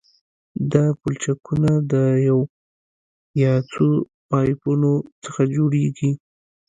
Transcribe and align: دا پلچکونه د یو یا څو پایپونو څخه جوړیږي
دا 0.71 0.85
پلچکونه 0.99 1.71
د 1.91 1.93
یو 2.27 2.39
یا 3.43 3.53
څو 3.71 3.85
پایپونو 4.29 4.93
څخه 5.23 5.41
جوړیږي 5.55 6.11